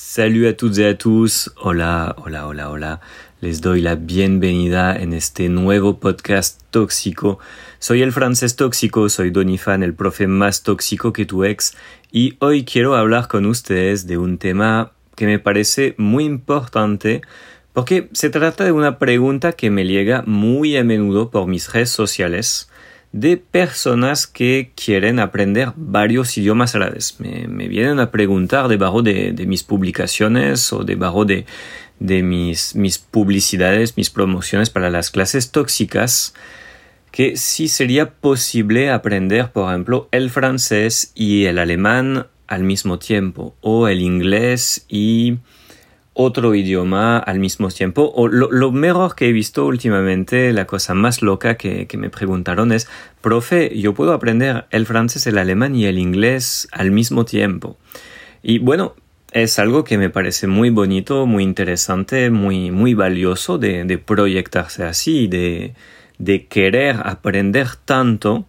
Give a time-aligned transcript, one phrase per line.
[0.00, 1.50] Salut a toutes et a tous.
[1.56, 3.00] Hola, hola, hola, hola.
[3.40, 7.40] Les doy la bienvenida en este nuevo podcast tóxico.
[7.80, 11.76] Soy el francés tóxico, soy Donifan, el profe más tóxico que tu ex,
[12.12, 17.20] y hoy quiero hablar con ustedes de un tema que me parece muy importante
[17.72, 21.90] porque se trata de una pregunta que me llega muy a menudo por mis redes
[21.90, 22.70] sociales
[23.12, 27.16] de personas que quieren aprender varios idiomas a la vez.
[27.18, 31.46] Me, vienen a preguntar debajo de, mis publicaciones o debajo de,
[31.98, 36.34] de mis, mis publicidades, mis promociones para las clases tóxicas,
[37.10, 43.54] que si sería posible aprender, por ejemplo, el francés y el alemán al mismo tiempo,
[43.60, 45.38] o el inglés y
[46.20, 48.12] otro idioma al mismo tiempo.
[48.12, 52.88] O lo, mejor que he visto últimamente, la cosa más loca que, me preguntaron es,
[53.20, 57.76] profe, yo puedo aprender el francés, el alemán y el inglés al mismo tiempo.
[58.42, 58.96] Y bueno,
[59.30, 64.82] es algo que me parece muy bonito, muy interesante, muy, muy valioso de, de proyectarse
[64.82, 65.74] así, de,
[66.18, 68.44] de querer aprender tanto,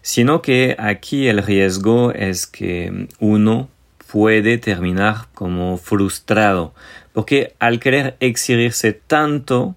[0.00, 3.68] sino que aquí el riesgo es que uno
[4.10, 6.74] puede terminar como frustrado,
[7.12, 9.74] porque al querer exigirse tanto,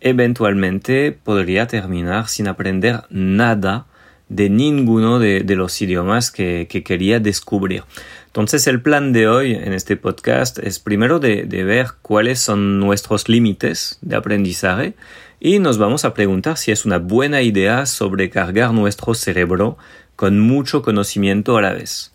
[0.00, 3.86] eventualmente podría terminar sin aprender nada
[4.28, 7.84] de ninguno de, los idiomas que, quería descubrir.
[8.26, 12.78] Entonces el plan de hoy en este podcast es primero de, de ver cuáles son
[12.80, 14.94] nuestros límites de aprendizaje
[15.40, 19.78] y nos vamos a preguntar si es una buena idea sobrecargar nuestro cerebro
[20.16, 22.12] con mucho conocimiento a la vez.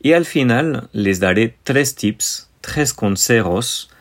[0.00, 3.91] Y al final les daré tres tips, tres consejos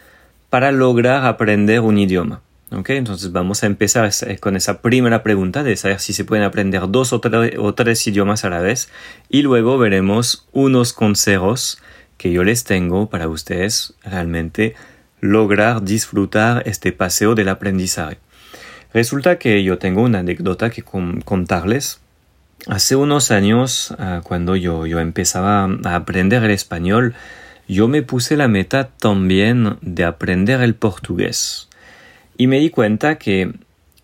[0.52, 2.42] para lograr aprender un idioma.
[2.72, 2.98] ¿Okay?
[2.98, 7.12] Entonces vamos a empezar con esa primera pregunta de saber si se pueden aprender dos
[7.12, 8.90] o, tres idiomas a la vez
[9.28, 11.82] y luego veremos unos consejos
[12.18, 14.76] que yo les tengo para ustedes realmente
[15.20, 18.20] lograr disfrutar este paseo del aprendizaje.
[18.94, 22.00] Resulta que yo tengo una anécdota que contarles
[22.68, 27.16] Hace unos años, ah, cuando yo, yo empezaba a aprender el español,
[27.68, 31.70] yo me puse la meta también de aprender el portugués.
[32.38, 33.54] Y me di cuenta que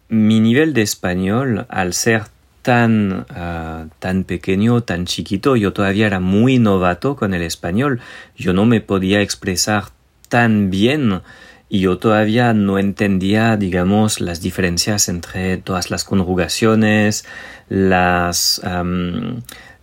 [0.09, 2.23] mi nivel de español, al ser
[2.61, 7.99] tan, ah, tan pequeño, tan chiquito, yo todavía era muy novato con el español.
[8.35, 9.85] Yo no me podía expresar
[10.29, 11.21] tan bien
[11.69, 17.25] y yo todavía no entendía, digamos, las diferencias entre todas las conjugaciones,
[17.67, 18.61] las,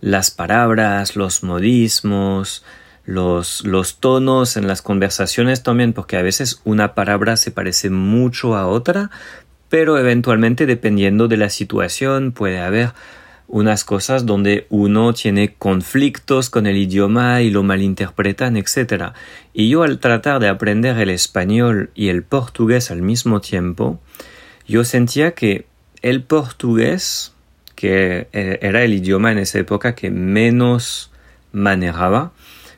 [0.01, 2.63] las palabras, los modismos,
[3.05, 8.55] los, los tonos en las conversaciones también, porque a veces una palabra se parece mucho
[8.55, 9.11] a otra,
[9.69, 12.93] pero eventualmente dependiendo de la situación puede haber
[13.47, 19.13] unas cosas donde uno tiene conflictos con el idioma y lo malinterpretan, etc.
[19.53, 23.99] Y yo al tratar de aprender el español y el portugués al mismo tiempo,
[24.67, 25.67] yo sentía que
[26.01, 27.33] el portugués,
[27.75, 31.11] que e, era el idioma en esa época que menos
[31.51, 32.31] manejaba,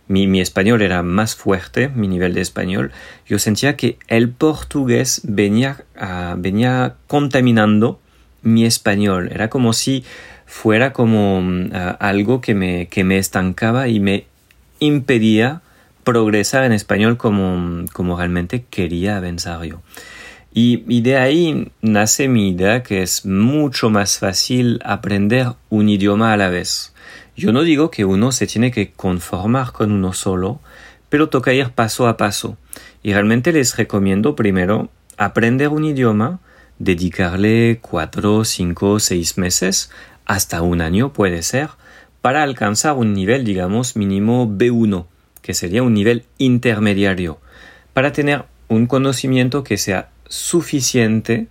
[0.07, 2.91] mi, español era más fuerte, mi nivel de español,
[3.27, 7.99] yo sentía que el portugués venía, ah, venía contaminando
[8.41, 9.29] mi español.
[9.33, 10.03] Era como si
[10.45, 14.25] fuera como mm, algo que me, que me estancaba y me
[14.79, 15.61] impedía
[16.03, 19.81] progresar en español como, mm, como realmente quería pensar yo.
[20.53, 26.33] Y, y, de ahí nace mi idea que es mucho más fácil aprender un idioma
[26.33, 26.93] a la vez.
[27.37, 30.59] Yo no digo que uno se tiene que conformar con uno solo,
[31.07, 32.57] pero toca ir paso a paso.
[33.03, 36.39] Y realmente les recomiendo primero aprender un idioma,
[36.79, 39.91] dedicarle cuatro, cinco, seis meses
[40.25, 41.69] hasta un año puede ser,
[42.21, 45.05] para alcanzar un nivel, digamos, mínimo B1,
[45.43, 47.39] que sería un nivel intermediario,
[47.93, 51.45] para tener un conocimiento que sea suficiente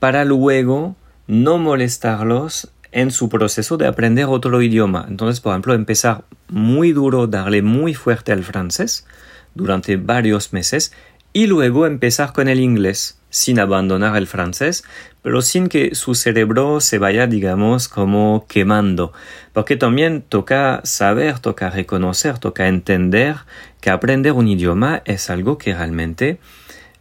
[0.00, 0.96] para luego
[1.28, 5.06] no molestarlos en su proceso de aprender otro idioma.
[5.08, 9.06] Entonces, por ejemplo, empezar muy duro, darle muy fuerte al francés
[9.54, 10.92] durante varios meses
[11.32, 14.84] y luego empezar con el inglés sin abandonar el francés,
[15.22, 19.14] pero sin que su cerebro se vaya, digamos, como quemando.
[19.54, 23.36] Porque también toca saber, toca reconocer, toca entender
[23.80, 26.38] que aprender un idioma es algo que realmente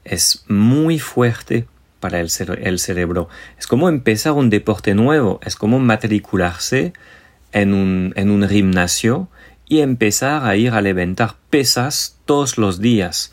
[0.06, 1.68] es muy fuerte
[2.02, 2.30] para el,
[2.62, 3.30] el cerebro.
[3.58, 6.92] Es como empezar un deporte nuevo, es como matricularse
[7.54, 9.30] en un, en un gimnasio
[9.66, 13.32] y empezar a ir a levantar pesas todos los días.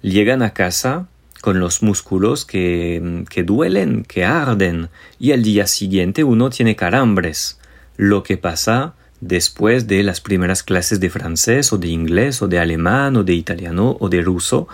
[0.00, 1.08] Llegan a casa
[1.42, 4.88] con los músculos que, que duelen, que arden,
[5.18, 7.60] y al día siguiente uno tiene calambres.
[7.98, 12.58] Lo que pasa después de las primeras clases de francés o de inglés o de
[12.58, 14.68] alemán o de italiano o de ruso,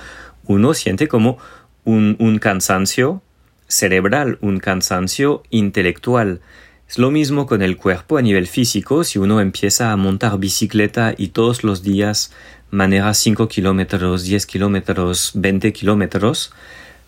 [0.45, 1.39] uno siente como
[1.85, 3.23] un, un cansancio
[3.71, 6.41] cerebral, un cansancio intelectual.
[6.89, 9.05] Es lo mismo con el cuerpo a nivel físico.
[9.05, 12.33] Si uno empieza a montar bicicleta y todos los días
[12.71, 16.53] maneja 5 kilómetros, 10 kilómetros, 20 kilómetros,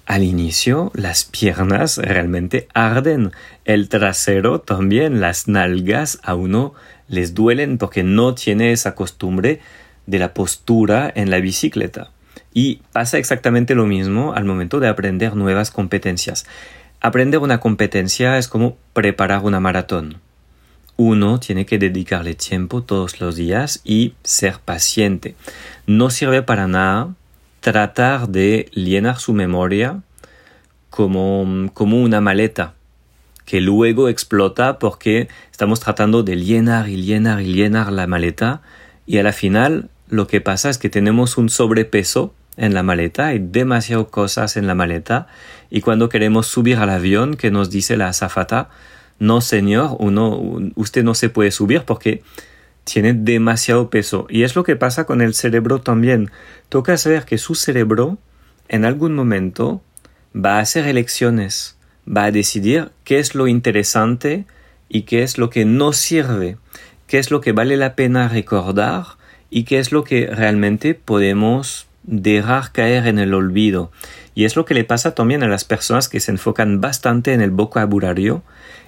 [0.06, 3.32] al inicio las piernas realmente arden,
[3.64, 6.74] el trasero también, las nalgas a uno
[7.08, 9.60] les duelen porque no tiene esa costumbre
[10.06, 12.11] de la postura en la bicicleta.
[12.54, 16.46] Y pasa exactamente lo mismo al momento de aprender nuevas competencias.
[17.00, 20.20] Aprender una competencia es como preparar una maratón.
[20.96, 25.34] Uno tiene que dedicarle tiempo todos los días y ser paciente.
[25.86, 27.14] No sirve para nada
[27.60, 30.02] tratar de llenar su memoria
[30.90, 32.74] como, como una maleta
[33.44, 38.62] que luego explota porque estamos tratando de llenar y llenar y llenar la maleta
[39.06, 43.28] y a la final lo que pasa es que tenemos un sobrepeso en la maleta,
[43.28, 45.26] hay demasiadas cosas en la maleta
[45.70, 48.68] y cuando queremos subir al avión que nos dice la azafata,
[49.18, 52.22] no señor, uno, usted no se puede subir porque
[52.84, 54.26] tiene demasiado peso.
[54.28, 56.30] Y es lo que pasa con el cerebro también.
[56.68, 58.18] Toca saber que su cerebro
[58.68, 59.82] en algún momento
[60.34, 61.76] va a hacer elecciones,
[62.06, 64.46] va a decidir qué es lo interesante
[64.88, 66.56] y qué es lo que no sirve,
[67.06, 69.04] qué es lo que vale la pena recordar
[69.50, 73.90] y qué es lo que realmente podemos dejar caer en el olvido.
[74.34, 77.40] Y es lo que le pasa también a las personas que se enfocan bastante en
[77.40, 78.42] el vocabulario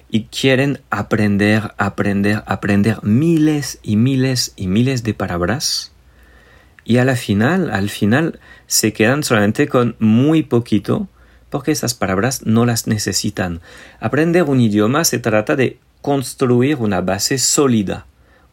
[0.09, 5.91] y quieren aprender, aprender, aprender miles y miles y miles de palabras
[6.85, 11.09] y a la final, al final se quedan solamente con muy poquito
[11.49, 13.59] porque esas palabras no las necesitan.
[13.99, 18.05] Aprender un idioma se trata de construir una base sólida,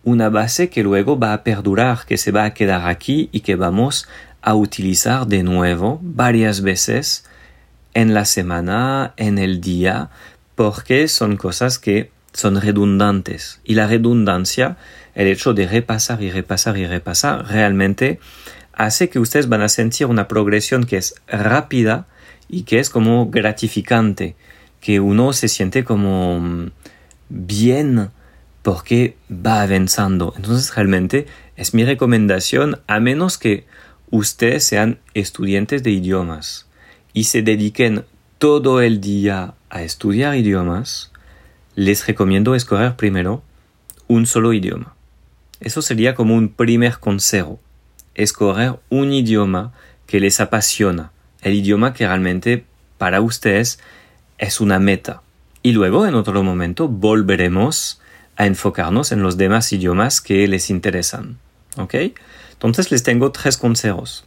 [0.03, 3.55] una base que luego va a perdurar, que se va a quedar aquí y que
[3.55, 4.09] vamos
[4.43, 7.25] a utilizar de nuevo varias veces
[7.95, 10.11] en la semana, en el día,
[10.55, 13.61] porque son cosas que son redundantes.
[13.65, 14.77] Y la redundancia,
[15.15, 18.19] el hecho de repasar y repasar y repasar, realmente
[18.73, 22.07] hace que ustedes van a sentir una progresión que es rápida
[22.49, 24.35] y que es como gratificante,
[24.81, 26.71] que uno se siente como mm,
[27.29, 28.11] bien
[28.63, 30.33] porque va avanzando.
[30.37, 33.67] Entonces realmente es mi recomendación, a menos que
[34.13, 36.67] ustedes sean estudiantes de idiomas
[37.13, 38.05] y se dediquen
[38.39, 41.11] todo el día a estudiar idiomas,
[41.75, 43.43] les recomiendo escoger primero
[44.09, 44.95] un solo idioma.
[45.61, 47.59] Eso sería como un primer consejo.
[48.15, 49.73] Escoger un idioma
[50.07, 51.11] que les apasiona,
[51.41, 52.67] el idioma que realmente
[52.99, 53.79] para ustedes
[54.37, 55.23] es una meta.
[55.63, 58.01] Y luego en otro momento volveremos
[58.37, 61.39] a enfocarnos en los demás idiomas que les interesan.
[61.77, 61.95] ¿Ok?
[62.53, 64.25] Entonces les tengo tres consejos.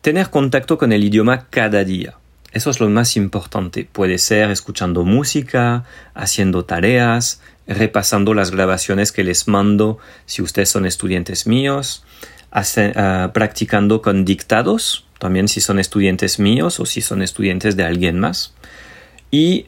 [0.00, 2.14] Tener contacto con el idioma cada día.
[2.52, 3.88] Eso es lo más importante.
[3.90, 10.84] Puede ser escuchando música, haciendo tareas, repasando las grabaciones que les mando si ustedes son
[10.84, 12.04] estudiantes míos,
[12.50, 18.18] ah, practicando con dictados, también si son estudiantes míos o si son estudiantes de alguien
[18.18, 18.52] más.
[19.30, 19.66] Y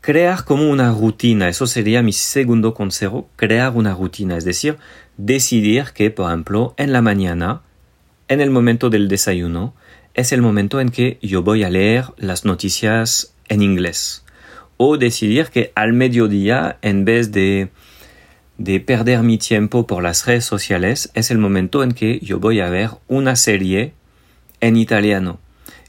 [0.00, 4.76] crear como una rutina, eso sería mi segundo consejo, crear una rutina, es decir,
[5.16, 7.62] decidir que, por ejemplo, en la mañana,
[8.28, 9.74] en el momento del desayuno,
[10.14, 14.24] es el momento en que yo voy a leer las noticias en inglés.
[14.78, 17.70] O decidir que al mediodía, en vez de,
[18.58, 22.60] de perder mi tiempo por las redes sociales, es el momento en que yo voy
[22.60, 23.92] a ver una serie
[24.60, 25.38] en italiano.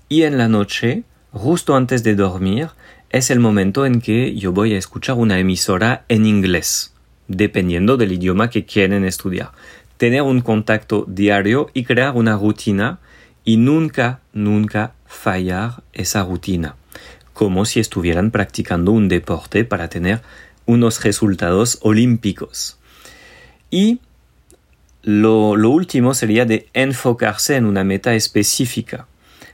[0.09, 2.69] Y en la noche, justo antes de dormir,
[3.09, 6.93] es el momento en que yo voy a escuchar una emisora en inglés,
[7.27, 9.51] dependiendo del idioma que quieren estudiar.
[9.97, 12.99] Tener un contacto diario y crear una rutina
[13.43, 16.75] y nunca, nunca fallar esa rutina,
[17.33, 20.21] como si estuvieran practicando un deporte para tener
[20.65, 22.77] unos resultados olímpicos.
[23.71, 23.99] Y
[25.01, 29.07] lo, último sería enfocarse en una meta específica.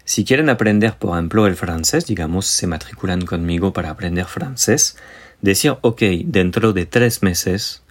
[0.03, 4.97] Si quieren aprender, por ejemplo, el francés, digamos, se matriculan conmigo para aprender francés,
[5.43, 7.83] decir, ok, dentro de tres meses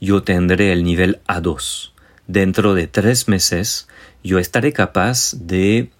[0.00, 1.90] yo tendré el nivel A2.
[2.26, 3.88] Dentro de tres meses
[4.24, 5.90] yo estaré capaz de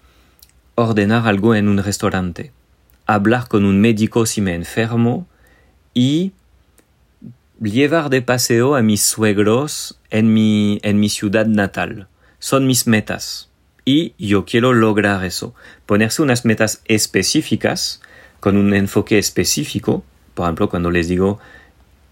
[0.75, 2.51] ordenar algo en un restaurante,
[3.05, 5.27] hablar con un médico si me enfermo
[5.93, 6.31] y
[7.61, 12.07] llevar de paseo a mis suegros en mi, en mi ciudad natal.
[12.39, 13.49] Son mis metas.
[13.85, 15.53] Y yo quiero lograr eso.
[15.85, 18.01] Ponerse unas metas específicas,
[18.39, 20.05] con un enfoque específico.
[20.33, 21.39] Por ejemplo, cuando les digo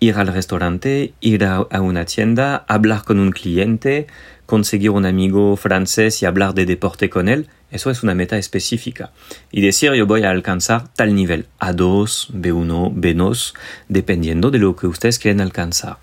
[0.01, 4.07] ir al restaurante, ir a, una tienda, hablar con un cliente,
[4.47, 9.11] conseguir un amigo francés y hablar de deporte con él, eso es una meta específica.
[9.51, 13.53] Y decir yo voy a alcanzar tal nivel, A2, B1, B2,
[13.89, 15.97] dependiendo de lo que ustedes quieren alcanzar.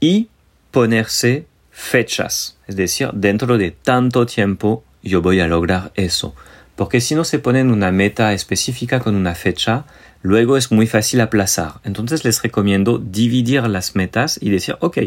[0.00, 0.28] Y
[0.72, 6.34] ponerse fechas, es decir, dentro de tanto tiempo yo voy a lograr eso.
[6.74, 9.84] Porque si no se ponen una meta específica con una fecha,
[10.22, 11.74] luego es muy fácil aplazar.
[11.84, 14.98] Entonces les recomiendo dividir las metas y decir, ok,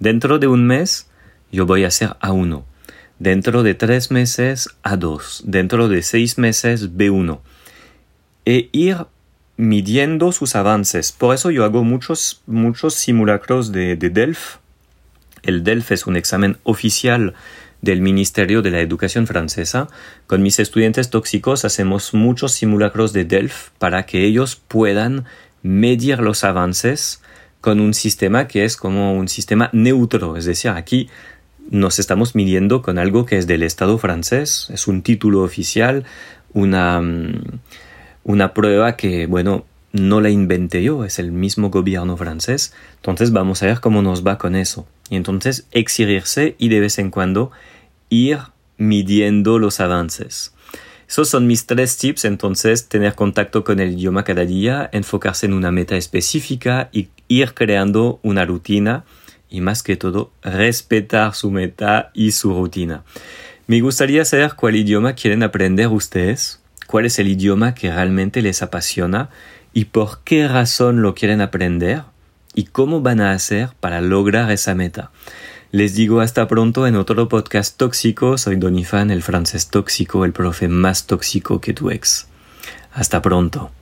[0.00, 1.08] dentro de un mes
[1.52, 2.64] yo voy a hacer A1,
[3.18, 7.40] dentro de tres meses A2, dentro de seis meses B1.
[8.46, 9.06] E ir
[9.56, 11.12] midiendo sus avances.
[11.12, 14.56] Por eso yo hago muchos, muchos simulacros de, de DELF.
[15.42, 17.34] El DELF es un examen oficial
[17.84, 19.88] del Ministerio de la Educación francesa.
[20.26, 25.26] Con mis estudiantes tóxicos hacemos muchos simulacros de DELF para que ellos puedan
[25.62, 27.22] medir los avances
[27.60, 30.36] con un sistema que es como un sistema neutro.
[30.36, 31.08] Es decir, aquí
[31.70, 36.04] nos estamos midiendo con algo que es del Estado francés, es un título oficial,
[36.52, 37.60] una, mm,
[38.24, 42.74] una prueba que, bueno, no la inventé yo, es el mismo gobierno francés.
[42.96, 44.86] Entonces vamos a ver cómo nos va con eso.
[45.10, 47.50] Y entonces exigirse y de vez en cuando
[48.08, 48.38] ir
[48.76, 50.54] midiendo los avances.
[51.08, 55.52] Esos son mis tres tips, entonces tener contacto con el idioma cada día, enfocarse en
[55.52, 59.04] una meta específica y ir creando una rutina
[59.50, 63.04] y más que todo respetar su meta y su rutina.
[63.66, 68.62] Me gustaría saber cuál idioma quieren aprender ustedes, cuál es el idioma que realmente les
[68.62, 69.30] apasiona
[69.72, 72.02] y por qué razón lo quieren aprender
[72.54, 75.10] y cómo van a hacer para lograr esa meta.
[75.70, 78.38] Les digo hasta pronto en otro podcast tóxico.
[78.38, 82.28] Soy Donifan, el francés tóxico, el profe más tóxico que tu ex.
[82.92, 83.72] Hasta pronto.